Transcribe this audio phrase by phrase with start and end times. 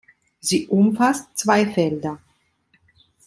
[0.39, 2.19] Sie umfasst zwei Felder.